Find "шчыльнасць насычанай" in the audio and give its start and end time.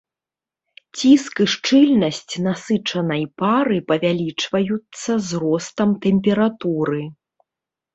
1.55-3.23